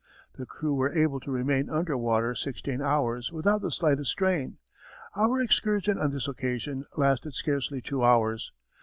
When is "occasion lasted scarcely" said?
6.27-7.81